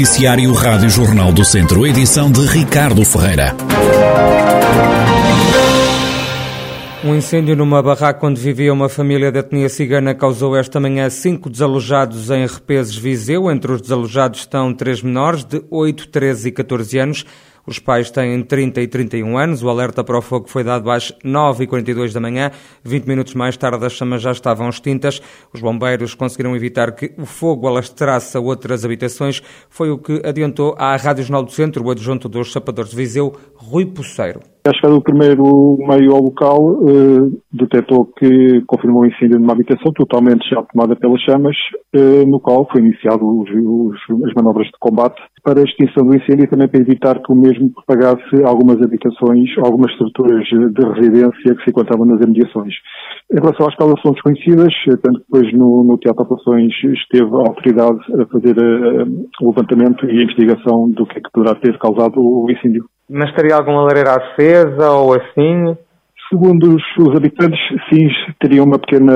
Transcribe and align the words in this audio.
Noticiário 0.00 0.50
Rádio 0.54 0.88
Jornal 0.88 1.30
do 1.30 1.44
Centro, 1.44 1.86
edição 1.86 2.32
de 2.32 2.40
Ricardo 2.46 3.04
Ferreira. 3.04 3.54
Um 7.04 7.14
incêndio 7.14 7.54
numa 7.54 7.82
barraca 7.82 8.26
onde 8.26 8.40
vivia 8.40 8.72
uma 8.72 8.88
família 8.88 9.30
da 9.30 9.40
etnia 9.40 9.68
cigana 9.68 10.14
causou 10.14 10.56
esta 10.56 10.80
manhã 10.80 11.10
cinco 11.10 11.50
desalojados 11.50 12.30
em 12.30 12.46
Repeses, 12.46 12.96
Viseu. 12.96 13.50
Entre 13.50 13.72
os 13.72 13.82
desalojados 13.82 14.40
estão 14.40 14.72
três 14.72 15.02
menores 15.02 15.44
de 15.44 15.62
8, 15.70 16.08
13 16.08 16.48
e 16.48 16.52
14 16.52 16.98
anos. 16.98 17.26
Os 17.66 17.78
pais 17.78 18.10
têm 18.10 18.42
30 18.42 18.80
e 18.80 18.88
31 18.88 19.38
anos. 19.38 19.62
O 19.62 19.68
alerta 19.68 20.02
para 20.02 20.18
o 20.18 20.22
fogo 20.22 20.48
foi 20.48 20.64
dado 20.64 20.90
às 20.90 21.12
9h42 21.24 22.12
da 22.12 22.20
manhã. 22.20 22.50
20 22.84 23.06
minutos 23.06 23.34
mais 23.34 23.56
tarde, 23.56 23.84
as 23.84 23.92
chamas 23.92 24.22
já 24.22 24.32
estavam 24.32 24.68
extintas. 24.68 25.20
Os 25.52 25.60
bombeiros 25.60 26.14
conseguiram 26.14 26.54
evitar 26.56 26.92
que 26.92 27.12
o 27.16 27.26
fogo 27.26 27.66
alastrasse 27.66 28.36
a 28.36 28.40
outras 28.40 28.84
habitações. 28.84 29.42
Foi 29.68 29.90
o 29.90 29.98
que 29.98 30.22
adiantou 30.24 30.74
à 30.78 30.96
Rádio 30.96 31.24
Jornal 31.24 31.42
do 31.42 31.52
Centro 31.52 31.84
o 31.84 31.90
adjunto 31.90 32.28
dos 32.28 32.52
sapadores 32.52 32.90
de 32.90 32.96
Viseu, 32.96 33.34
Rui 33.54 33.86
Poceiro. 33.86 34.40
A 34.62 34.74
chegada 34.74 34.94
do 34.94 35.02
primeiro 35.02 35.78
meio 35.78 36.12
ao 36.12 36.22
local, 36.22 36.80
eh, 36.86 37.30
detectou 37.50 38.04
que 38.04 38.60
confirmou 38.66 39.02
o 39.02 39.06
incêndio 39.06 39.40
numa 39.40 39.54
habitação 39.54 39.90
totalmente 39.94 40.46
já 40.50 40.62
tomada 40.64 40.94
pelas 40.94 41.18
chamas, 41.22 41.56
eh, 41.94 42.26
no 42.26 42.38
qual 42.38 42.68
foi 42.70 42.82
iniciado 42.82 43.24
os, 43.24 43.48
os, 43.48 43.96
as 44.28 44.34
manobras 44.34 44.66
de 44.66 44.74
combate 44.78 45.18
para 45.42 45.60
a 45.60 45.64
extinção 45.64 46.06
do 46.06 46.14
incêndio 46.14 46.44
e 46.44 46.46
também 46.46 46.68
para 46.68 46.78
evitar 46.78 47.22
que 47.22 47.32
o 47.32 47.34
mesmo 47.34 47.72
propagasse 47.72 48.44
algumas 48.44 48.82
habitações, 48.82 49.48
algumas 49.64 49.92
estruturas 49.92 50.44
de 50.44 50.84
residência 50.94 51.54
que 51.54 51.64
se 51.64 51.70
encontravam 51.70 52.04
nas 52.04 52.20
imediações. 52.20 52.74
Em 53.32 53.40
relação 53.40 53.66
às 53.66 53.74
causas 53.76 54.02
são 54.02 54.12
desconhecidas, 54.12 54.74
tanto 55.02 55.20
que 55.20 55.26
depois 55.32 55.52
no, 55.54 55.84
no 55.84 55.96
Teatro 55.96 56.22
de 56.22 56.32
Operações 56.34 56.74
esteve 57.00 57.32
a 57.32 57.48
autoridade 57.48 57.98
a 58.12 58.26
fazer 58.26 58.56
o 59.40 59.48
levantamento 59.48 60.04
e 60.04 60.18
a 60.18 60.22
investigação 60.22 60.90
do 60.90 61.06
que 61.06 61.16
é 61.16 61.22
que 61.22 61.32
poderá 61.32 61.54
ter 61.54 61.78
causado 61.78 62.20
o 62.20 62.50
incêndio. 62.50 62.84
Mas 63.12 63.28
estaria 63.30 63.56
alguma 63.56 63.82
lareira 63.82 64.12
acesa 64.12 64.90
ou 64.92 65.14
assim? 65.14 65.76
Segundo 66.28 66.76
os, 66.76 66.82
os, 66.96 67.16
habitantes, 67.16 67.58
sim, 67.92 68.08
teria 68.38 68.62
uma 68.62 68.78
pequena 68.78 69.12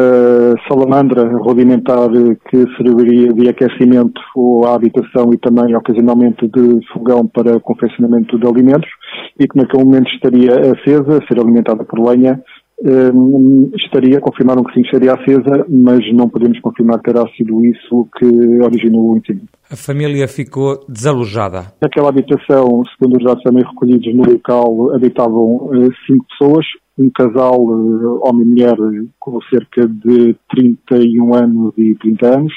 salamandra 0.68 1.30
rudimentar 1.38 2.08
que 2.50 2.56
serviria 2.76 3.32
de 3.32 3.48
aquecimento 3.48 4.20
à 4.66 4.74
habitação 4.74 5.32
e 5.32 5.38
também 5.38 5.76
ocasionalmente 5.76 6.48
de 6.48 6.84
fogão 6.92 7.24
para 7.24 7.60
confeccionamento 7.60 8.36
de 8.36 8.48
alimentos 8.48 8.90
e 9.38 9.46
que 9.46 9.56
naquele 9.56 9.84
momento 9.84 10.10
estaria 10.10 10.72
acesa, 10.72 11.18
a 11.18 11.26
ser 11.28 11.38
alimentada 11.38 11.84
por 11.84 12.00
lenha 12.00 12.42
um, 12.82 13.70
estaria, 13.76 14.20
confirmaram 14.20 14.62
que 14.64 14.74
sim, 14.74 14.80
estaria 14.80 15.14
acesa, 15.14 15.64
mas 15.68 16.00
não 16.12 16.28
podemos 16.28 16.58
confirmar 16.60 16.98
que 16.98 17.12
terá 17.12 17.26
sido 17.36 17.64
isso 17.64 18.08
que 18.18 18.26
originou 18.60 19.12
o 19.12 19.16
incêndio. 19.16 19.48
A 19.70 19.76
família 19.76 20.26
ficou 20.26 20.84
desalojada. 20.88 21.72
Naquela 21.80 22.08
habitação, 22.08 22.82
segundo 22.98 23.18
os 23.18 23.24
dados 23.24 23.42
também 23.42 23.64
recolhidos 23.64 24.14
no 24.14 24.30
local, 24.30 24.94
habitavam 24.94 25.56
uh, 25.56 25.92
cinco 26.06 26.26
pessoas, 26.28 26.66
um 26.98 27.10
casal, 27.10 27.60
uh, 27.60 28.20
homem 28.28 28.42
e 28.42 28.50
mulher, 28.50 28.76
com 29.18 29.40
cerca 29.42 29.86
de 29.86 30.36
31 30.50 31.34
anos 31.34 31.72
e 31.78 31.94
30 31.94 32.26
anos, 32.26 32.52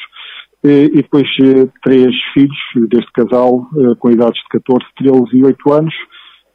uh, 0.63 0.67
e 0.67 0.95
depois 0.95 1.27
três 1.83 2.13
filhos 2.33 2.89
deste 2.89 3.11
casal, 3.13 3.65
com 3.99 4.11
idades 4.11 4.41
de 4.41 4.59
14, 4.59 4.85
13 4.97 5.37
e 5.37 5.43
8 5.45 5.73
anos, 5.73 5.93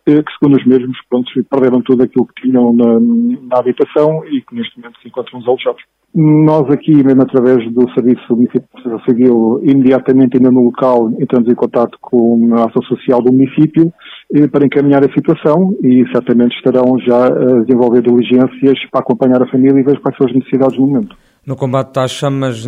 que, 0.04 0.22
segundo 0.38 0.58
os 0.58 0.66
mesmos, 0.66 0.96
pronto, 1.08 1.30
perderam 1.50 1.80
tudo 1.82 2.02
aquilo 2.02 2.26
que 2.26 2.42
tinham 2.42 2.72
na, 2.72 2.98
na 2.98 3.58
habitação 3.58 4.24
e 4.26 4.40
que 4.42 4.54
neste 4.54 4.78
momento 4.78 4.98
se 5.00 5.08
encontram 5.08 5.40
alojados. 5.40 5.82
Nós 6.14 6.70
aqui, 6.70 6.92
mesmo 6.92 7.22
através 7.22 7.58
do 7.72 7.90
Serviço 7.94 8.36
Municipal 8.36 9.00
Civil, 9.08 9.60
imediatamente 9.62 10.36
ainda 10.36 10.50
no 10.50 10.64
local, 10.64 11.10
entramos 11.18 11.48
em 11.48 11.54
contato 11.54 11.96
com 12.02 12.54
a 12.54 12.66
ação 12.66 12.82
social 12.82 13.22
do 13.22 13.32
município 13.32 13.90
eh, 14.34 14.46
para 14.46 14.66
encaminhar 14.66 15.02
a 15.02 15.12
situação 15.12 15.74
e 15.82 16.04
certamente 16.12 16.54
estarão 16.56 16.98
já 16.98 17.28
a 17.28 17.62
desenvolver 17.64 18.02
diligências 18.02 18.78
para 18.90 19.00
acompanhar 19.00 19.42
a 19.42 19.48
família 19.48 19.80
e 19.80 19.82
ver 19.82 20.00
quais 20.00 20.16
são 20.18 20.26
as 20.26 20.34
necessidades 20.34 20.76
no 20.78 20.86
momento. 20.86 21.16
No 21.46 21.56
combate 21.56 21.98
às 21.98 22.10
chamas 22.10 22.66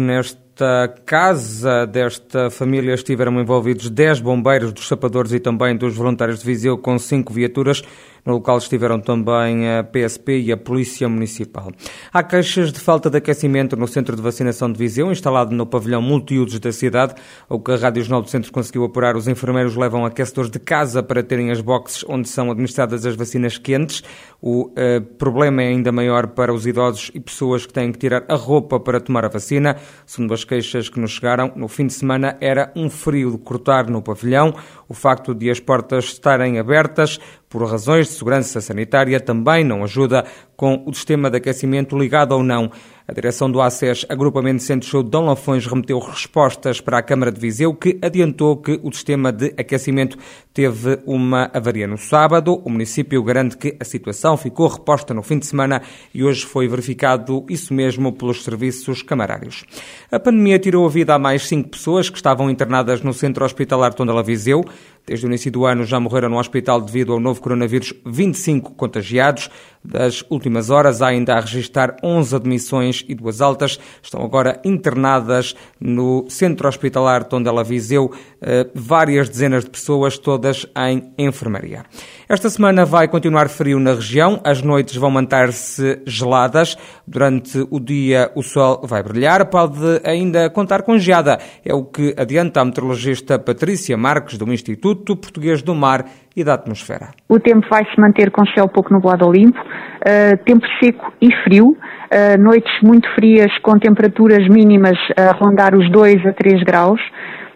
nesta 0.54 0.94
casa 1.04 1.84
desta 1.84 2.48
família 2.48 2.94
estiveram 2.94 3.40
envolvidos 3.40 3.90
10 3.90 4.20
bombeiros 4.20 4.72
dos 4.72 4.86
sapadores 4.86 5.32
e 5.32 5.40
também 5.40 5.76
dos 5.76 5.96
voluntários 5.96 6.38
de 6.38 6.46
Viseu 6.46 6.78
com 6.78 6.96
5 6.96 7.32
viaturas. 7.32 7.82
No 8.24 8.34
local 8.34 8.56
estiveram 8.56 8.98
também 8.98 9.68
a 9.68 9.84
PSP 9.84 10.40
e 10.40 10.50
a 10.50 10.56
Polícia 10.56 11.06
Municipal. 11.06 11.70
Há 12.10 12.22
queixas 12.22 12.72
de 12.72 12.80
falta 12.80 13.10
de 13.10 13.18
aquecimento 13.18 13.76
no 13.76 13.86
centro 13.86 14.16
de 14.16 14.22
vacinação 14.22 14.72
de 14.72 14.78
Viseu, 14.78 15.12
instalado 15.12 15.54
no 15.54 15.66
pavilhão 15.66 16.00
multiusos 16.00 16.58
da 16.58 16.72
cidade. 16.72 17.14
O 17.50 17.60
que 17.60 17.72
a 17.72 17.76
Rádio 17.76 18.02
Jornal 18.02 18.22
do 18.22 18.30
Centro 18.30 18.50
conseguiu 18.50 18.84
apurar, 18.84 19.14
os 19.14 19.28
enfermeiros 19.28 19.76
levam 19.76 20.06
aquecedores 20.06 20.50
de 20.50 20.58
casa 20.58 21.02
para 21.02 21.22
terem 21.22 21.50
as 21.50 21.60
boxes 21.60 22.02
onde 22.08 22.26
são 22.26 22.50
administradas 22.50 23.04
as 23.04 23.14
vacinas 23.14 23.58
quentes. 23.58 24.02
O 24.40 24.68
uh, 24.68 25.00
problema 25.18 25.62
é 25.62 25.68
ainda 25.68 25.92
maior 25.92 26.28
para 26.28 26.52
os 26.52 26.66
idosos 26.66 27.10
e 27.14 27.20
pessoas 27.20 27.66
que 27.66 27.74
têm 27.74 27.92
que 27.92 27.98
tirar 27.98 28.24
a 28.26 28.36
roupa 28.36 28.80
para 28.80 29.00
tomar 29.00 29.26
a 29.26 29.28
vacina. 29.28 29.76
Segundo 30.06 30.32
as 30.32 30.44
queixas 30.44 30.88
que 30.88 30.98
nos 30.98 31.10
chegaram, 31.10 31.52
no 31.54 31.68
fim 31.68 31.86
de 31.86 31.92
semana 31.92 32.38
era 32.40 32.72
um 32.74 32.88
frio 32.88 33.32
de 33.32 33.38
cortar 33.38 33.90
no 33.90 34.00
pavilhão. 34.00 34.54
O 34.88 34.94
facto 34.94 35.34
de 35.34 35.50
as 35.50 35.60
portas 35.60 36.06
estarem 36.06 36.58
abertas 36.58 37.18
por 37.54 37.70
razões 37.70 38.08
de 38.08 38.14
segurança 38.14 38.60
sanitária 38.60 39.20
também 39.20 39.62
não 39.62 39.84
ajuda 39.84 40.24
com 40.56 40.82
o 40.88 40.92
sistema 40.92 41.30
de 41.30 41.36
aquecimento 41.36 41.96
ligado 41.96 42.32
ou 42.32 42.42
não. 42.42 42.68
A 43.06 43.12
direção 43.12 43.50
do 43.50 43.60
ACES, 43.60 44.06
Agrupamento 44.08 44.62
Centro 44.62 44.88
Show 44.88 45.02
de 45.02 45.10
Dom 45.10 45.26
Lafões, 45.26 45.66
remeteu 45.66 45.98
respostas 45.98 46.80
para 46.80 46.96
a 46.96 47.02
Câmara 47.02 47.30
de 47.30 47.38
Viseu, 47.38 47.74
que 47.74 47.98
adiantou 48.00 48.56
que 48.56 48.80
o 48.82 48.90
sistema 48.90 49.30
de 49.30 49.52
aquecimento 49.58 50.16
teve 50.54 50.98
uma 51.04 51.50
avaria 51.52 51.86
no 51.86 51.98
sábado. 51.98 52.62
O 52.64 52.70
município 52.70 53.22
garante 53.22 53.58
que 53.58 53.76
a 53.78 53.84
situação 53.84 54.38
ficou 54.38 54.68
reposta 54.68 55.12
no 55.12 55.22
fim 55.22 55.38
de 55.38 55.44
semana 55.44 55.82
e 56.14 56.24
hoje 56.24 56.46
foi 56.46 56.66
verificado 56.66 57.44
isso 57.50 57.74
mesmo 57.74 58.10
pelos 58.10 58.42
serviços 58.42 59.02
camarários. 59.02 59.66
A 60.10 60.18
pandemia 60.18 60.58
tirou 60.58 60.86
a 60.86 60.88
vida 60.88 61.14
a 61.14 61.18
mais 61.18 61.46
cinco 61.46 61.68
pessoas 61.68 62.08
que 62.08 62.16
estavam 62.16 62.48
internadas 62.48 63.02
no 63.02 63.12
Centro 63.12 63.44
Hospitalar 63.44 63.92
Tondela 63.92 64.22
Viseu. 64.22 64.64
Desde 65.06 65.26
o 65.26 65.28
início 65.28 65.52
do 65.52 65.66
ano 65.66 65.84
já 65.84 66.00
morreram 66.00 66.30
no 66.30 66.38
hospital 66.38 66.80
devido 66.80 67.12
ao 67.12 67.20
novo 67.20 67.38
coronavírus 67.38 67.92
25 68.06 68.72
contagiados. 68.72 69.50
Das 69.84 70.24
últimas 70.30 70.70
horas 70.70 71.02
há 71.02 71.08
ainda 71.08 71.34
a 71.34 71.40
registrar 71.40 71.96
11 72.02 72.34
admissões 72.34 73.04
e 73.06 73.14
duas 73.14 73.42
altas. 73.42 73.78
Estão 74.02 74.24
agora 74.24 74.58
internadas 74.64 75.54
no 75.78 76.24
centro 76.30 76.66
hospitalar 76.66 77.24
Tondela 77.24 77.62
Viseu 77.62 78.10
eh, 78.40 78.66
várias 78.74 79.28
dezenas 79.28 79.62
de 79.62 79.70
pessoas, 79.70 80.16
todas 80.16 80.66
em 80.74 81.12
enfermaria. 81.18 81.84
Esta 82.26 82.48
semana 82.48 82.86
vai 82.86 83.08
continuar 83.08 83.50
frio 83.50 83.78
na 83.78 83.92
região, 83.92 84.40
as 84.42 84.62
noites 84.62 84.96
vão 84.96 85.10
manter-se 85.10 86.00
geladas. 86.06 86.78
Durante 87.06 87.66
o 87.70 87.78
dia 87.78 88.32
o 88.34 88.42
sol 88.42 88.80
vai 88.84 89.02
brilhar, 89.02 89.44
pode 89.46 90.00
ainda 90.02 90.48
contar 90.48 90.82
com 90.82 90.98
geada. 90.98 91.38
É 91.62 91.74
o 91.74 91.84
que 91.84 92.14
adianta 92.16 92.62
a 92.62 92.64
meteorologista 92.64 93.38
Patrícia 93.38 93.98
Marques 93.98 94.38
do 94.38 94.50
Instituto 94.50 95.14
Português 95.14 95.60
do 95.60 95.74
Mar 95.74 96.06
e 96.36 96.42
da 96.42 96.54
Atmosfera. 96.54 97.10
O 97.28 97.38
tempo 97.38 97.66
vai 97.70 97.84
se 97.84 98.00
manter 98.00 98.30
com 98.30 98.44
céu 98.46 98.68
pouco 98.68 98.92
nublado 98.92 99.30
limpo, 99.30 99.58
uh, 99.60 100.36
tempo 100.44 100.66
seco 100.82 101.12
e 101.20 101.32
frio, 101.44 101.68
uh, 101.68 102.40
noites 102.40 102.72
muito 102.82 103.08
frias 103.14 103.56
com 103.58 103.78
temperaturas 103.78 104.48
mínimas 104.48 104.98
a 105.16 105.32
rondar 105.32 105.74
os 105.74 105.90
2 105.90 106.26
a 106.26 106.32
3 106.32 106.62
graus 106.64 107.00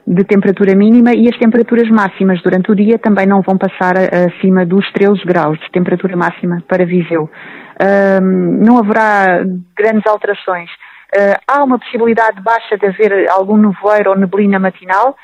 de 0.06 0.24
temperatura 0.24 0.74
mínima 0.74 1.12
e 1.14 1.28
as 1.28 1.36
temperaturas 1.38 1.88
máximas 1.90 2.40
durante 2.42 2.70
o 2.70 2.74
dia 2.74 2.98
também 2.98 3.26
não 3.26 3.42
vão 3.42 3.58
passar 3.58 3.94
acima 3.98 4.64
dos 4.64 4.90
13 4.92 5.22
graus 5.26 5.58
de 5.58 5.70
temperatura 5.70 6.16
máxima 6.16 6.62
para 6.66 6.86
Viseu. 6.86 7.24
Uh, 7.24 8.20
não 8.64 8.78
haverá 8.78 9.44
grandes 9.76 10.06
alterações. 10.06 10.70
há 11.46 11.62
uma 11.62 11.78
possibilidade 11.78 12.40
baixa 12.40 12.76
de 12.78 12.86
haver 12.86 13.28
algum 13.30 13.56
nevoeiro 13.56 14.10
ou 14.10 14.16
neblina 14.16 14.58
matinal, 14.58 15.16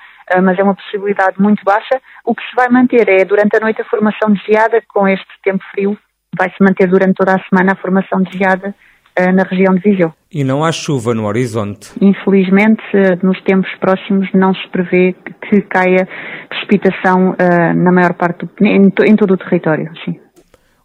mas 0.43 0.59
é 0.59 0.63
uma 0.63 0.75
possibilidade 0.75 1.41
muito 1.41 1.65
baixa. 1.65 2.01
O 2.25 2.35
que 2.35 2.43
se 2.43 2.57
vai 2.57 2.69
manter 2.69 3.09
é, 3.09 3.25
durante 3.25 3.57
a 3.57 3.61
noite, 3.61 3.83
a 3.83 3.85
formação 3.85 4.33
de 4.33 4.41
geada, 4.47 4.83
com 4.89 5.07
este 5.07 5.27
tempo 5.43 5.63
frio, 5.73 5.99
vai-se 6.37 6.57
manter 6.61 6.89
durante 6.89 7.15
toda 7.15 7.35
a 7.35 7.43
semana 7.49 7.73
a 7.73 7.77
formação 7.77 8.23
de 8.23 8.37
geada 8.37 8.75
uh, 9.19 9.33
na 9.33 9.45
região 9.45 9.75
de 9.75 9.81
Viseu. 9.81 10.13
E 10.33 10.43
não 10.43 10.65
há 10.65 10.73
chuva 10.73 11.15
no 11.15 11.27
horizonte? 11.27 11.93
Infelizmente, 12.01 12.83
nos 13.23 13.41
tempos 13.43 13.71
próximos 13.79 14.29
não 14.33 14.53
se 14.55 14.69
prevê 14.69 15.15
que 15.49 15.61
caia 15.63 16.09
precipitação 16.49 17.37
na 17.77 17.93
maior 17.93 18.15
parte, 18.15 18.45
do, 18.45 18.67
em 18.67 19.17
todo 19.17 19.35
o 19.35 19.37
território, 19.37 19.93
sim. 20.05 20.19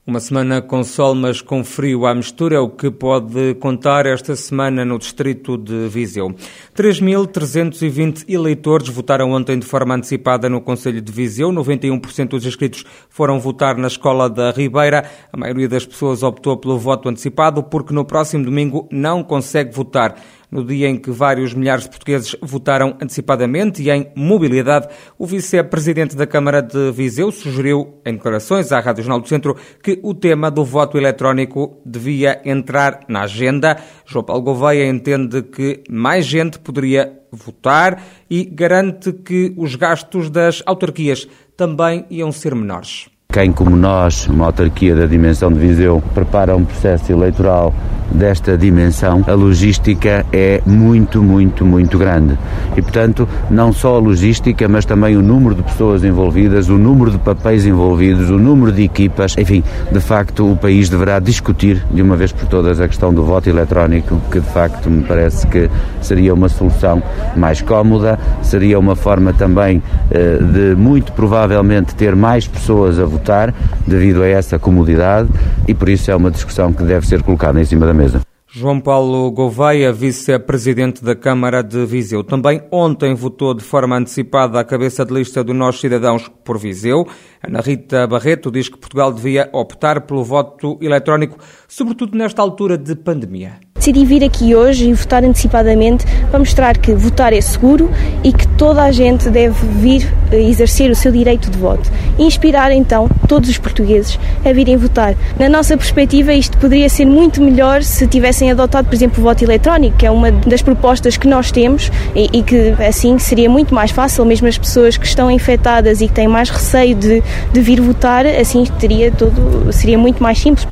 Uma 0.10 0.20
semana 0.20 0.60
com 0.60 0.84
sol, 0.84 1.14
mas 1.14 1.40
com 1.40 1.64
frio 1.64 2.08
à 2.08 2.16
mistura, 2.16 2.56
é 2.56 2.60
o 2.60 2.68
que 2.68 2.90
pode 2.90 3.54
contar 3.60 4.08
esta 4.08 4.36
semana 4.36 4.84
no 4.84 4.98
distrito 4.98 5.56
de 5.56 5.88
Viseu. 5.88 6.34
3.320 6.76 8.26
eleitores 8.28 8.90
votaram 8.90 9.34
ontem 9.34 9.60
de 9.60 9.68
forma 9.68 9.94
antecipada 9.94 10.50
no 10.50 10.62
Conselho 10.62 11.00
de 11.00 11.12
Viseu. 11.12 11.52
91% 11.52 12.30
dos 12.30 12.44
inscritos 12.44 12.84
foram 13.08 13.40
votar 13.40 13.78
na 13.78 13.86
Escola 13.86 14.28
da 14.28 14.50
Ribeira. 14.50 15.08
A 15.32 15.38
maioria 15.38 15.70
das 15.70 15.86
pessoas 15.86 16.24
optou 16.24 16.58
pelo 16.58 16.80
voto 16.80 17.08
antecipado 17.08 17.62
porque 17.62 17.94
no 17.94 18.04
próximo 18.04 18.44
domingo 18.44 18.90
não 18.92 19.24
consegue 19.24 19.76
votar. 19.76 20.16
No 20.52 20.64
dia 20.64 20.88
em 20.88 20.98
que 20.98 21.12
vários 21.12 21.54
milhares 21.54 21.84
de 21.84 21.90
portugueses 21.90 22.36
votaram 22.42 22.98
antecipadamente 23.02 23.84
e 23.84 23.90
em 23.90 24.12
mobilidade, 24.16 24.88
o 25.18 25.26
vice-presidente 25.26 26.16
da 26.16 26.26
Câmara 26.26 26.62
de 26.62 26.92
Viseu 26.92 27.32
sugeriu 27.32 28.00
em 28.06 28.14
declarações 28.14 28.72
à 28.72 28.80
Rádio 28.80 29.04
Jornal 29.04 29.22
do 29.22 29.28
Centro 29.28 29.56
que 29.84 30.00
o 30.04 30.14
tema 30.14 30.50
do 30.50 30.64
voto 30.64 30.98
eletrónico 30.98 31.80
devia 31.86 32.42
entrar 32.44 33.02
na 33.08 33.22
agenda. 33.24 33.78
João 34.06 34.24
Paulo 34.24 34.42
Gouveia 34.42 34.88
entende 34.88 35.44
que 35.44 35.84
mais 35.90 36.26
gente 36.26 36.60
poderia 36.60 37.20
votar 37.32 38.04
e 38.30 38.44
garante 38.44 39.14
que 39.14 39.54
os 39.58 39.76
gastos 39.76 40.30
das 40.30 40.64
autarquias 40.66 41.28
também 41.56 42.06
iam 42.10 42.32
ser 42.32 42.56
menores. 42.56 43.08
Quem, 43.32 43.52
como 43.52 43.76
nós, 43.76 44.28
uma 44.28 44.48
autarquia 44.48 44.96
da 44.96 45.06
dimensão 45.06 45.54
de 45.54 45.60
Viseu, 45.60 46.02
prepara 46.16 46.56
um 46.56 46.66
processo 46.66 47.12
eleitoral 47.12 47.72
desta 48.12 48.58
dimensão, 48.58 49.24
a 49.28 49.34
logística 49.34 50.26
é 50.34 50.64
muito, 50.66 51.22
muito, 51.22 51.64
muito 51.64 51.96
grande. 51.96 52.36
E, 52.76 52.82
portanto, 52.82 53.30
não 53.52 53.72
só 53.72 53.98
a 53.98 54.00
logística, 54.00 54.68
mas 54.68 54.84
também 54.84 55.16
o 55.16 55.22
número 55.22 55.54
de 55.54 55.62
pessoas 55.62 56.04
envolvidas, 56.04 56.70
o 56.70 56.78
número 56.80 57.12
de 57.12 57.20
papéis 57.20 57.68
envolvidos, 57.68 58.32
o 58.32 58.40
número 58.40 58.72
de 58.72 58.84
equipas. 58.84 59.36
Enfim, 59.38 59.64
de 59.92 60.00
facto, 60.00 60.52
o 60.52 60.56
país 60.56 60.90
deverá 60.90 61.20
discutir 61.20 61.86
de 61.92 62.02
uma 62.02 62.16
vez 62.16 62.32
por 62.32 62.48
todas 62.48 62.82
a 62.82 62.88
questão 62.88 63.14
do 63.14 63.24
voto 63.24 63.48
eletrónico, 63.48 64.20
que 64.32 64.40
de 64.40 64.48
facto 64.48 64.90
me 64.90 65.04
parece 65.04 65.46
que 65.46 65.70
seria 66.02 66.34
uma 66.34 66.50
solução 66.50 67.04
mais 67.38 67.62
cómoda, 67.62 68.18
seria 68.42 68.80
uma 68.80 68.96
forma 68.96 69.34
também 69.34 69.84
eh, 70.10 70.40
de, 70.42 70.76
muito 70.76 71.12
provavelmente, 71.12 71.94
ter 71.94 72.16
mais 72.16 72.48
pessoas 72.48 73.00
a 73.00 73.06
votar 73.06 73.19
votar 73.20 73.54
devido 73.86 74.24
a 74.24 74.28
essa 74.28 74.58
comodidade 74.58 75.30
e 75.68 75.74
por 75.74 75.90
isso 75.90 76.10
é 76.10 76.16
uma 76.16 76.32
discussão 76.32 76.74
que 76.74 76.84
deve 76.84 77.06
ser 77.06 77.22
colocada 77.22 77.62
em 77.62 77.66
cima 77.66 77.86
da 77.86 77.94
mesa. 77.94 78.22
João 78.52 78.80
Paulo 78.80 79.30
Gouveia, 79.30 79.94
vice-presidente 79.94 81.04
da 81.04 81.16
Câmara 81.16 81.62
de 81.62 81.86
Viseu. 81.86 82.24
Também 82.24 82.64
ontem 82.72 83.14
votou 83.14 83.54
de 83.54 83.64
forma 83.64 83.96
antecipada 83.96 84.60
a 84.60 84.64
cabeça 84.64 85.06
de 85.06 85.14
lista 85.14 85.44
do 85.44 85.54
Nós 85.54 85.80
Cidadãos 85.80 86.28
por 86.44 86.58
Viseu. 86.58 87.08
Ana 87.48 87.62
Rita 87.62 88.08
Barreto 88.08 88.50
diz 88.50 88.68
que 88.68 88.80
Portugal 88.80 89.14
devia 89.14 89.48
optar 89.54 90.02
pelo 90.02 90.24
voto 90.24 90.80
eletrónico, 90.82 91.38
sobretudo 91.68 92.18
nesta 92.18 92.42
altura 92.42 92.76
de 92.76 92.96
pandemia 92.96 93.60
decidi 93.80 94.06
vir 94.06 94.24
aqui 94.24 94.54
hoje 94.54 94.90
e 94.90 94.94
votar 94.94 95.24
antecipadamente 95.24 96.06
para 96.30 96.38
mostrar 96.38 96.78
que 96.78 96.94
votar 96.94 97.32
é 97.34 97.40
seguro 97.40 97.90
e 98.24 98.32
que 98.32 98.48
toda 98.50 98.84
a 98.84 98.92
gente 98.92 99.30
deve 99.30 99.56
vir 99.68 100.14
eh, 100.32 100.42
exercer 100.42 100.92
o 100.92 100.96
seu 100.96 101.12
direito 101.12 101.50
de 101.50 101.58
voto. 101.58 101.90
E 102.18 102.24
inspirar 102.24 102.72
então 102.74 103.10
todos 103.28 103.50
os 103.50 103.58
portugueses 103.58 104.20
a 104.46 104.52
virem 104.52 104.76
votar. 104.76 105.16
Na 105.40 105.48
nossa 105.48 105.78
perspectiva, 105.78 106.34
isto 106.34 106.58
poderia 106.58 106.90
ser 106.90 107.06
muito 107.06 107.42
melhor 107.42 107.82
se 107.82 108.06
tivessem 108.06 108.52
adotado, 108.52 108.88
por 108.88 108.96
exemplo, 108.96 109.22
o 109.22 109.24
voto 109.24 109.44
eletrónico, 109.44 109.98
que 109.98 110.06
é 110.06 110.12
uma 110.12 110.30
das 110.32 110.62
propostas 110.62 111.16
que 111.16 111.28
nós 111.28 111.50
temos 111.50 111.90
e, 112.14 112.30
e 112.34 112.44
que 112.44 112.76
assim 112.86 113.18
seria 113.18 113.50
muito 113.50 113.74
mais 113.74 113.92
fácil, 113.92 114.26
mesmo 114.26 114.48
as 114.48 114.58
pessoas 114.58 114.98
que 114.98 115.06
estão 115.06 115.32
infectadas 115.32 116.02
e 116.02 116.08
que 116.08 116.14
têm 116.14 116.28
mais 116.28 116.50
receio 116.50 116.96
de, 116.96 117.24
de 117.54 117.62
vir 117.62 117.80
votar, 117.80 118.26
assim 118.26 118.66
teria 118.78 119.10
todo, 119.10 119.72
seria 119.72 119.98
muito 119.98 120.22
mais 120.22 120.38
simples. 120.38 120.68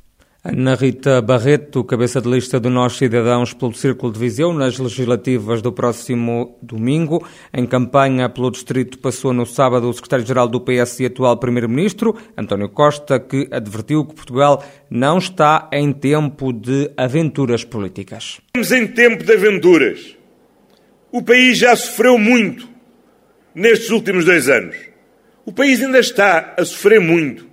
Ana 0.50 0.76
Rita 0.76 1.22
Barreto, 1.22 1.84
cabeça 1.84 2.22
de 2.22 2.30
lista 2.30 2.58
do 2.58 2.70
Nós 2.70 2.96
Cidadãos 2.96 3.54
pelo 3.54 3.74
Círculo 3.74 4.14
de 4.14 4.20
Viseu, 4.20 4.54
nas 4.54 4.80
legislativas 4.80 5.62
do 5.62 5.74
próximo 5.74 6.58
domingo. 6.62 7.28
Em 7.54 7.66
campanha 7.66 8.30
pelo 8.30 8.50
distrito 8.50 8.98
passou 8.98 9.34
no 9.34 9.46
sábado 9.46 9.90
o 9.90 9.94
secretário-geral 9.94 10.48
do 10.48 10.62
PS 10.62 11.02
e 11.02 11.08
atual 11.08 11.36
primeiro-ministro, 11.36 12.16
António 12.38 12.70
Costa, 12.70 13.20
que 13.20 13.50
advertiu 13.52 14.06
que 14.06 14.16
Portugal 14.16 14.64
não 14.90 15.18
está 15.18 15.70
em 15.74 15.92
tempo 15.92 16.54
de 16.54 16.92
aventuras 16.96 17.66
políticas. 17.66 18.40
Estamos 18.56 18.72
em 18.72 18.88
tempo 18.88 19.26
de 19.26 19.34
aventuras. 19.34 20.16
O 21.12 21.22
país 21.22 21.58
já 21.58 21.76
sofreu 21.76 22.18
muito 22.18 22.70
nestes 23.54 23.90
últimos 23.90 24.24
dois 24.24 24.48
anos. 24.48 24.78
O 25.46 25.52
país 25.52 25.82
ainda 25.84 26.00
está 26.00 26.56
a 26.58 26.64
sofrer 26.64 27.02
muito. 27.02 27.47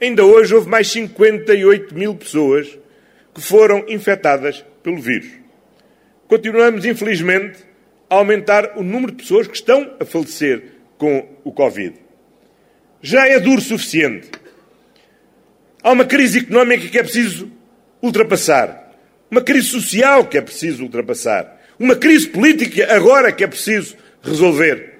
Ainda 0.00 0.24
hoje 0.24 0.54
houve 0.54 0.68
mais 0.68 0.90
58 0.90 1.94
mil 1.94 2.14
pessoas 2.14 2.78
que 3.34 3.40
foram 3.40 3.84
infectadas 3.88 4.64
pelo 4.82 5.00
vírus. 5.00 5.30
Continuamos, 6.28 6.84
infelizmente, 6.84 7.58
a 8.08 8.16
aumentar 8.16 8.76
o 8.76 8.82
número 8.82 9.12
de 9.12 9.22
pessoas 9.22 9.46
que 9.46 9.56
estão 9.56 9.96
a 10.00 10.04
falecer 10.04 10.72
com 10.98 11.28
o 11.44 11.52
Covid. 11.52 11.94
Já 13.00 13.28
é 13.28 13.38
duro 13.38 13.58
o 13.58 13.64
suficiente. 13.64 14.30
Há 15.82 15.92
uma 15.92 16.04
crise 16.04 16.38
económica 16.38 16.88
que 16.88 16.98
é 16.98 17.02
preciso 17.02 17.50
ultrapassar. 18.00 18.92
Uma 19.30 19.42
crise 19.42 19.68
social 19.68 20.26
que 20.26 20.38
é 20.38 20.40
preciso 20.40 20.82
ultrapassar. 20.82 21.60
Uma 21.78 21.96
crise 21.96 22.28
política 22.28 22.94
agora 22.94 23.32
que 23.32 23.44
é 23.44 23.46
preciso 23.46 23.96
resolver. 24.22 24.93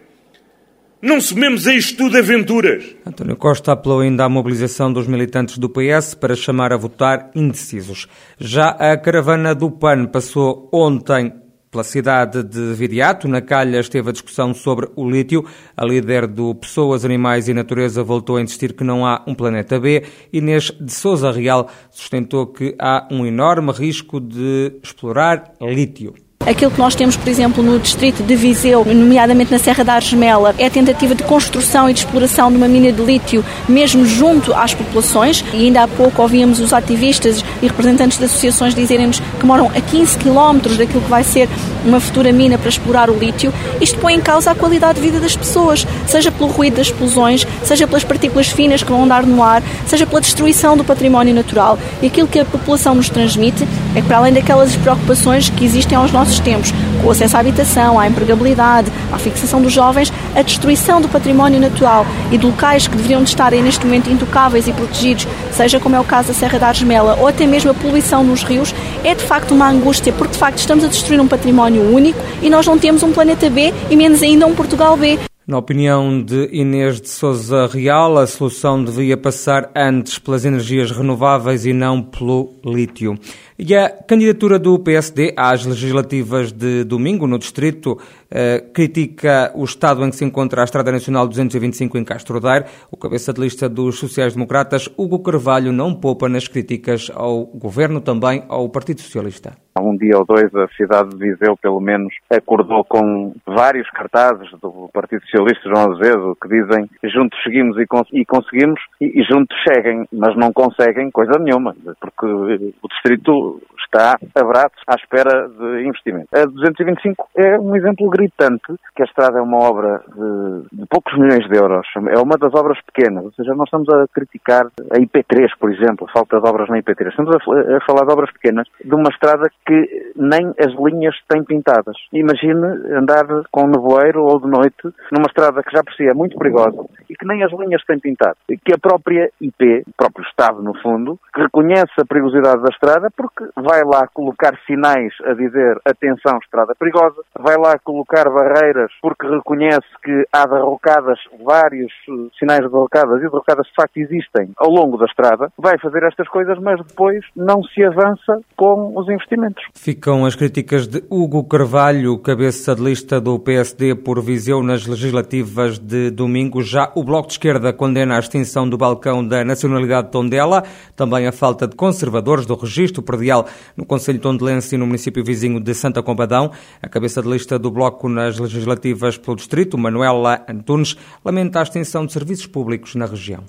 Não 1.05 1.21
somemos 1.21 1.67
a 1.67 1.75
isto 1.75 1.99
tudo 1.99 2.17
aventuras. 2.17 2.97
António 3.05 3.37
Costa 3.37 3.73
apelou 3.73 4.01
ainda 4.01 4.25
à 4.25 4.29
mobilização 4.29 4.91
dos 4.91 5.07
militantes 5.07 5.59
do 5.59 5.69
PS 5.69 6.15
para 6.15 6.35
chamar 6.35 6.73
a 6.73 6.79
votar 6.79 7.31
indecisos. 7.35 8.09
Já 8.39 8.71
a 8.71 8.97
caravana 8.97 9.55
do 9.55 9.71
PAN 9.71 10.07
passou 10.07 10.67
ontem 10.73 11.31
pela 11.71 11.85
cidade 11.85 12.43
de 12.43 12.73
Viriato. 12.73 13.29
Na 13.29 13.43
calha 13.43 13.81
esteve 13.81 14.09
a 14.09 14.13
discussão 14.13 14.55
sobre 14.55 14.89
o 14.97 15.07
lítio. 15.07 15.45
A 15.77 15.85
líder 15.85 16.27
do 16.27 16.55
Pessoas, 16.55 17.05
Animais 17.05 17.49
e 17.49 17.53
Natureza 17.53 18.03
voltou 18.03 18.39
a 18.39 18.41
insistir 18.41 18.73
que 18.73 18.83
não 18.83 19.05
há 19.05 19.23
um 19.27 19.35
planeta 19.35 19.79
B. 19.79 20.05
Inês 20.33 20.73
de 20.81 20.91
Souza 20.91 21.31
Real 21.31 21.69
sustentou 21.91 22.47
que 22.47 22.75
há 22.79 23.07
um 23.13 23.27
enorme 23.27 23.73
risco 23.73 24.19
de 24.19 24.73
explorar 24.83 25.53
lítio. 25.61 26.15
Aquilo 26.47 26.71
que 26.71 26.79
nós 26.79 26.95
temos, 26.95 27.17
por 27.17 27.29
exemplo, 27.29 27.63
no 27.63 27.79
distrito 27.79 28.23
de 28.23 28.37
Viseu, 28.37 28.85
nomeadamente 28.85 29.51
na 29.51 29.59
Serra 29.59 29.85
da 29.85 29.95
Argemela, 29.95 30.55
é 30.59 30.67
a 30.67 30.71
tentativa 30.71 31.15
de 31.15 31.23
construção 31.23 31.89
e 31.89 31.93
de 31.93 32.01
exploração 32.01 32.51
de 32.51 32.57
uma 32.57 32.69
mina 32.69 32.91
de 32.91 33.03
lítio, 33.03 33.45
mesmo 33.69 34.05
junto 34.05 34.53
às 34.55 34.75
populações. 34.75 35.45
E 35.53 35.67
ainda 35.67 35.83
há 35.83 35.89
pouco 35.89 36.23
ouvíamos 36.23 36.61
os 36.61 36.73
ativistas 36.73 37.44
e 37.65 37.69
representantes 37.69 38.19
de 38.19 38.25
associações 38.25 38.75
dizerem-nos 38.75 39.21
que 39.21 39.47
moram 39.47 39.69
a 39.69 39.81
15 39.81 40.19
quilómetros 40.19 40.77
daquilo 40.77 41.01
que 41.01 41.11
vai 41.11 41.25
ser 41.25 41.49
uma 41.85 41.99
futura 41.99 42.33
mina 42.33 42.59
para 42.59 42.69
explorar 42.69 43.11
o 43.11 43.19
lítio. 43.19 43.53
Isto 43.81 43.99
põe 43.99 44.15
em 44.15 44.21
causa 44.21 44.51
a 44.51 44.55
qualidade 44.55 45.01
de 45.01 45.07
vida 45.07 45.21
das 45.21 45.37
pessoas, 45.37 45.87
seja 46.07 46.31
pelo 46.31 46.51
ruído 46.51 46.77
das 46.77 46.89
explosões, 46.89 47.47
seja 47.65 47.87
pelas 47.87 48.05
partículas 48.05 48.49
finas 48.49 48.83
que 48.83 48.91
vão 48.91 49.05
andar 49.05 49.25
no 49.25 49.43
ar, 49.43 49.63
seja 49.87 50.07
pela 50.07 50.21
destruição 50.21 50.77
do 50.77 50.85
património 50.85 51.35
natural. 51.35 51.79
E 52.03 52.07
aquilo 52.07 52.29
que 52.29 52.39
a 52.39 52.45
população 52.45 52.95
nos 52.95 53.09
transmite 53.09 53.67
é 53.95 54.01
que, 54.01 54.07
para 54.07 54.19
além 54.19 54.33
daquelas 54.33 54.77
preocupações 54.77 55.49
que 55.49 55.65
existem 55.65 55.97
aos 55.97 56.13
nossos 56.13 56.39
tempos, 56.41 56.73
o 57.05 57.11
acesso 57.11 57.37
à 57.37 57.41
habitação, 57.41 57.99
à 58.01 58.07
empregabilidade, 58.09 58.91
à 59.13 59.19
fixação 59.19 59.61
dos 59.61 59.73
jovens, 59.73 60.13
a 60.35 60.43
destruição 60.43 61.01
do 61.01 61.09
património 61.09 61.61
natural 61.61 62.07
e 62.33 62.39
de 62.39 62.47
locais 62.47 62.89
que 62.89 62.97
deveriam 62.97 63.23
de 63.23 63.29
estar 63.29 63.53
neste 63.53 63.85
momento 63.85 64.11
intocáveis 64.11 64.67
e 64.67 64.73
protegidos, 64.73 65.27
seja 65.53 65.79
como 65.79 65.97
é 65.97 66.01
o 66.01 66.05
caso 66.05 66.29
da 66.29 66.35
Serra 66.35 66.59
da 66.59 66.69
Argemela 66.69 67.17
ou 67.21 67.29
até 67.29 67.47
mesmo 67.47 67.71
a 67.71 67.75
poluição 67.75 68.25
nos 68.25 68.43
rios, 68.43 68.75
é 69.05 69.15
de 69.15 69.23
facto 69.23 69.55
uma 69.55 69.69
angústia, 69.69 70.13
porque 70.13 70.33
de 70.33 70.39
facto 70.39 70.59
estamos 70.59 70.85
a 70.85 70.89
destruir 70.89 71.21
um 71.21 71.29
património 71.29 71.83
único 71.95 72.19
e 72.41 72.49
nós 72.49 72.67
não 72.67 72.79
temos 72.79 73.03
um 73.03 73.13
planeta 73.13 73.51
B 73.51 73.73
e 73.91 73.97
menos 73.97 74.23
ainda 74.23 74.47
um 74.47 74.55
Portugal 74.55 74.97
B. 74.97 75.19
Na 75.47 75.59
opinião 75.59 76.23
de 76.23 76.49
Inês 76.53 77.03
de 77.03 77.11
Souza 77.11 77.67
Real, 77.67 78.17
a 78.17 78.27
solução 78.27 78.83
devia 78.83 79.15
passar 79.15 79.71
antes 79.77 80.19
pelas 80.19 80.47
energias 80.47 80.91
renováveis 80.91 81.67
e 81.67 81.73
não 81.75 82.01
pelo 82.01 82.55
lítio. 82.65 83.15
E 83.59 83.75
a 83.75 83.91
candidatura 83.91 84.59
do 84.59 84.79
PSD 84.79 85.35
às 85.37 85.67
legislativas 85.67 86.51
de 86.51 86.83
domingo 86.85 87.27
no 87.27 87.39
distrito 87.39 87.99
eh, 88.35 88.65
critica 88.75 89.53
o 89.55 89.63
estado 89.63 90.05
em 90.05 90.11
que 90.11 90.17
se 90.17 90.25
encontra 90.25 90.63
a 90.63 90.65
Estrada 90.65 90.91
Nacional 90.91 91.29
225 91.29 91.97
em 91.97 92.05
Castro 92.05 92.41
Daire. 92.41 92.67
O 92.91 92.97
cabeça 92.97 93.33
de 93.33 93.41
lista 93.41 93.69
dos 93.69 94.01
sociais-democratas, 94.01 94.89
Hugo 94.99 95.23
Carvalho, 95.23 95.71
não 95.73 95.95
poupa 95.95 96.29
nas 96.29 96.49
críticas 96.49 97.13
ao 97.15 97.47
governo, 97.47 98.01
também 98.01 98.43
ao 98.49 98.69
Partido 98.69 99.01
Socialista. 99.03 99.53
Há 99.77 99.83
um 99.83 99.97
dia 99.97 100.19
ou 100.19 100.25
dois 100.25 100.55
a 100.55 100.69
cidade 100.77 101.11
de 101.11 101.17
Viseu, 101.17 101.57
pelo 101.57 101.81
menos, 101.81 102.13
acordou 102.31 102.85
com 102.85 103.33
vários 103.47 103.89
cartazes 103.91 104.51
do 104.61 104.89
Partido 104.93 105.23
Socialista 105.23 105.69
João 105.69 105.93
Azevedo 105.93 106.37
que 106.41 106.49
dizem 106.49 106.89
juntos 107.13 107.39
seguimos 107.43 107.77
e, 107.79 107.87
cons 107.87 108.09
e 108.13 108.25
conseguimos 108.25 108.81
e, 109.01 109.21
e 109.21 109.25
juntos 109.25 109.57
seguem, 109.67 110.07
mas 110.13 110.37
não 110.37 110.53
conseguem 110.53 111.11
coisa 111.11 111.39
nenhuma, 111.41 111.75
porque 112.01 112.27
o 112.27 112.89
distrito 112.89 113.61
está 113.85 114.17
a 114.35 114.45
braços 114.45 114.83
à 114.87 114.95
espera 114.95 115.49
de 115.49 115.87
investimento. 115.87 116.29
A 116.33 116.45
225 116.45 117.29
é 117.37 117.59
um 117.59 117.75
exemplo 117.77 118.09
gritante 118.25 118.75
que 118.95 119.03
a 119.03 119.05
estrada 119.05 119.39
é 119.39 119.43
uma 119.43 119.59
obra 119.59 120.03
de, 120.09 120.81
de, 120.81 120.87
poucos 120.87 121.13
milhões 121.19 121.47
de 121.49 121.57
euros. 121.57 121.87
É 122.11 122.19
uma 122.19 122.37
das 122.37 122.55
obras 122.55 122.79
pequenas. 122.83 123.25
Ou 123.25 123.33
seja, 123.33 123.55
nós 123.55 123.67
estamos 123.67 123.89
a 123.89 124.07
criticar 124.13 124.67
a 124.67 124.99
IP3, 124.99 125.51
por 125.59 125.73
exemplo, 125.73 126.07
a 126.09 126.13
falta 126.13 126.41
de 126.41 126.49
obras 126.49 126.69
na 126.69 126.79
IP3. 126.79 127.09
Estamos 127.09 127.35
a, 127.35 127.77
a 127.77 127.81
falar 127.87 128.07
de 128.07 128.13
obras 128.13 128.33
pequenas 128.33 128.67
de 128.83 128.95
uma 128.95 129.11
estrada 129.11 129.51
que 129.67 130.13
nem 130.17 130.55
as 130.59 130.73
linhas 130.75 131.15
têm 131.29 131.45
pintadas. 131.45 131.97
Imagine 132.13 132.65
andar 132.97 133.27
com 133.51 133.67
nevoeiro 133.67 134.25
ou 134.25 134.41
de 134.41 134.49
noite 134.49 134.83
numa 135.13 135.27
estrada 135.27 135.63
que 135.63 135.73
já 135.73 135.83
por 135.83 135.93
si 135.95 136.05
é 136.05 136.15
muito 136.15 136.39
perigosa 136.39 136.85
e 137.09 137.15
que 137.15 137.27
nem 137.27 137.43
as 137.43 137.53
linhas 137.53 137.85
têm 137.85 137.99
pintado. 137.99 138.37
Que 138.65 138.75
a 138.75 138.79
própria 138.79 139.31
IP, 139.41 139.85
o 139.87 139.93
próprio 139.97 140.25
Estado, 140.27 140.63
no 140.63 140.75
fundo, 140.81 141.19
reconhece 141.35 141.93
a 141.99 142.05
perigosidade 142.05 142.63
da 142.63 142.71
estrada 142.71 143.09
porque 143.17 143.45
vai 143.57 143.83
lá 143.85 144.07
colocar 144.09 144.57
sinais 144.67 145.13
a 145.25 145.35
dizer 145.35 145.79
atenção, 145.85 146.39
estrada 146.39 146.75
perigosa, 146.79 147.23
vai 147.39 147.57
lá 147.57 147.79
colocar 147.79 148.04
barreiras 148.13 148.91
porque 149.01 149.27
reconhece 149.27 149.87
que 150.03 150.25
há 150.33 150.47
derrocadas, 150.47 151.19
vários 151.45 151.93
eh, 152.09 152.29
sinais 152.39 152.61
de 152.61 152.69
derrocadas 152.69 153.19
e 153.19 153.23
derrocadas 153.23 153.67
de 153.67 153.75
facto 153.75 153.97
existem 153.97 154.51
ao 154.57 154.71
longo 154.71 154.97
da 154.97 155.07
estrada, 155.07 155.53
vai 155.59 155.79
fazer 155.79 156.03
estas 156.05 156.29
coisas, 156.29 156.59
mas 156.61 156.85
depois 156.87 157.25
não 157.37 157.63
se 157.63 157.85
avança 157.85 158.41
com 158.57 158.93
os 158.97 159.09
investimentos. 159.09 159.63
Ficam 159.75 160.25
as 160.25 160.35
críticas 160.35 160.87
de 160.87 161.03
Hugo 161.11 161.45
Carvalho, 161.45 162.19
cabeça 162.19 162.75
de 162.75 162.83
lista 162.83 163.21
do 163.21 163.39
PSD 163.39 163.95
por 163.95 164.21
Viseu 164.21 164.63
nas 164.63 164.87
legislativas 164.87 165.79
de 165.79 166.11
domingo. 166.11 166.63
Já 166.63 166.91
o 166.95 167.05
Bloco 167.05 167.29
de 167.29 167.35
Esquerda 167.35 167.73
condena 167.73 168.17
a 168.17 168.19
extinção 168.19 168.69
do 168.69 168.77
balcão 168.77 169.27
da 169.27 169.45
nacionalidade 169.45 170.07
de 170.07 170.13
Tondela, 170.13 170.65
também 170.97 171.27
a 171.27 171.33
falta 171.33 171.67
de 171.67 171.77
conservadores 171.77 172.47
do 172.47 172.55
registro 172.55 173.03
predial 173.03 173.47
no 173.77 173.85
Conselho 173.85 174.19
Tondelense 174.19 174.75
e 174.75 174.79
no 174.79 174.87
município 174.87 175.25
vizinho 175.25 175.61
de 175.61 175.75
Santa 175.75 176.03
Combadão. 176.03 176.51
A 176.83 176.89
cabeça 176.89 177.23
de 177.23 177.29
lista 177.29 177.59
do 177.59 177.71
Bloco 177.71 177.94
nas 178.03 178.39
legislativas 178.39 179.17
pelo 179.17 179.37
Distrito, 179.37 179.79
Manuela 179.79 180.45
Antunes, 180.49 180.97
lamenta 181.25 181.61
a 181.61 181.63
extinção 181.63 182.07
de 182.07 182.13
serviços 182.13 182.47
públicos 182.47 182.95
na 182.95 183.07
região. 183.07 183.45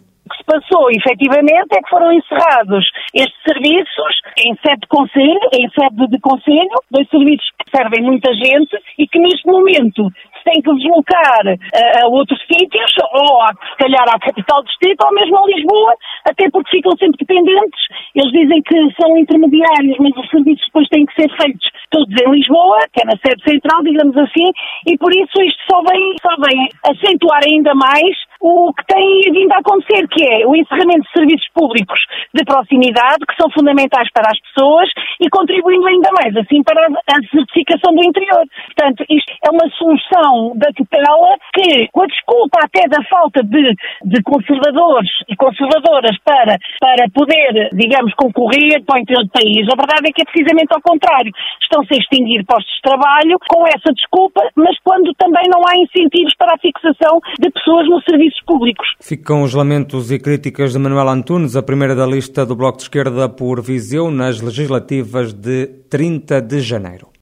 Passou, 0.45 0.89
efetivamente, 0.91 1.73
é 1.73 1.81
que 1.81 1.89
foram 1.89 2.11
encerrados 2.13 2.85
estes 3.15 3.41
serviços 3.43 4.13
em 4.37 4.53
sede 4.61 4.81
de 4.81 4.87
conselho, 4.87 5.39
em 5.53 5.67
sede 5.69 6.07
de 6.07 6.19
conselho, 6.19 6.77
dois 6.91 7.09
serviços 7.09 7.49
que 7.57 7.75
servem 7.75 8.03
muita 8.03 8.31
gente 8.33 8.77
e 8.97 9.07
que 9.07 9.19
neste 9.19 9.45
momento 9.47 10.05
se 10.05 10.34
tem 10.45 10.61
que 10.61 10.73
deslocar 10.73 11.43
a, 11.43 12.05
a 12.05 12.07
outros 12.07 12.39
sítios, 12.45 12.91
ou 13.11 13.41
a, 13.41 13.49
se 13.49 13.77
calhar 13.77 14.05
à 14.07 14.19
capital 14.19 14.63
distrito, 14.63 15.03
ou 15.03 15.13
mesmo 15.13 15.37
a 15.37 15.47
Lisboa, 15.47 15.93
até 16.29 16.49
porque 16.49 16.77
ficam 16.77 16.91
sempre 16.97 17.17
dependentes. 17.19 17.81
Eles 18.15 18.31
dizem 18.31 18.61
que 18.61 18.77
são 19.01 19.17
intermediários, 19.17 19.97
mas 19.99 20.15
os 20.15 20.29
serviços 20.29 20.65
depois 20.67 20.87
têm 20.89 21.05
que 21.05 21.21
ser 21.21 21.29
feitos 21.35 21.65
todos 21.89 22.13
em 22.21 22.31
Lisboa, 22.31 22.79
que 22.93 23.01
é 23.01 23.05
na 23.05 23.17
sede 23.17 23.41
central, 23.43 23.81
digamos 23.83 24.17
assim, 24.17 24.47
e 24.87 24.97
por 24.97 25.11
isso 25.11 25.35
isto 25.41 25.61
só 25.69 25.81
vem, 25.81 26.15
só 26.21 26.35
vem 26.37 26.67
acentuar 26.85 27.41
ainda 27.47 27.73
mais 27.73 28.15
o 28.41 28.73
que 28.73 28.85
tem 28.85 29.31
vindo 29.31 29.51
a 29.53 29.59
acontecer, 29.59 30.07
que 30.07 30.23
é 30.23 30.45
o 30.45 30.55
encerramento 30.55 31.01
de 31.01 31.11
serviços 31.11 31.47
públicos 31.53 31.99
de 32.33 32.43
proximidade, 32.43 33.25
que 33.27 33.35
são 33.39 33.49
fundamentais 33.51 34.09
para 34.11 34.29
as 34.29 34.39
pessoas 34.51 34.89
e 35.19 35.29
contribuindo 35.29 35.87
ainda 35.87 36.09
mais, 36.21 36.35
assim, 36.35 36.61
para 36.63 36.87
a 36.87 37.17
certificação 37.31 37.93
do 37.95 38.03
interior. 38.03 38.43
Portanto, 38.75 39.05
isto 39.09 39.31
é 39.43 39.49
uma 39.51 39.69
solução 39.77 40.53
da 40.55 40.69
tutela 40.75 41.37
que, 41.53 41.87
com 41.91 42.03
a 42.03 42.07
desculpa 42.07 42.59
até 42.63 42.87
da 42.87 43.01
falta 43.07 43.41
de, 43.43 43.73
de 44.03 44.21
conservadores 44.23 45.09
e 45.27 45.35
conservadoras 45.35 46.17
para, 46.23 46.57
para 46.79 47.09
poder, 47.13 47.69
digamos, 47.73 48.13
concorrer 48.15 48.83
para 48.85 48.99
o 48.99 49.01
interior 49.01 49.23
do 49.23 49.31
país, 49.31 49.63
a 49.71 49.75
verdade 49.75 50.09
é 50.09 50.11
que 50.11 50.21
é 50.21 50.25
precisamente 50.25 50.73
ao 50.73 50.81
contrário. 50.81 51.31
Estão-se 51.61 51.93
a 51.93 51.97
extinguir 51.97 52.45
postos 52.45 52.73
de 52.75 52.81
trabalho 52.81 53.37
com 53.47 53.65
essa 53.67 53.93
desculpa, 53.93 54.41
mas 54.55 54.77
quando 54.83 55.13
também 55.17 55.47
não 55.47 55.61
há 55.65 55.77
incentivos 55.77 56.35
para 56.37 56.55
a 56.55 56.59
fixação 56.59 57.19
de 57.39 57.49
pessoas 57.49 57.87
no 57.87 58.01
serviço 58.01 58.24
serviços 58.25 58.41
públicos. 58.45 58.87
Ficam 58.99 59.43
os 59.43 59.53
lamentos 59.53 60.11
e 60.11 60.19
críticas 60.19 60.73
de 60.73 60.79
Manuel 60.79 61.09
Antunes, 61.09 61.55
a 61.55 61.63
primeira 61.63 61.95
da 61.95 62.05
lista 62.05 62.45
do 62.45 62.55
Bloco 62.55 62.77
de 62.77 62.83
Esquerda 62.83 63.29
por 63.29 63.61
Viseu 63.61 64.09
nas 64.09 64.41
legislativas 64.41 65.33
de 65.33 65.67
30 65.89 66.41
de 66.41 66.59
janeiro. 66.61 67.07